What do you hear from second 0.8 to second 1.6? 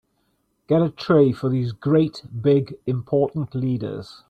a tray for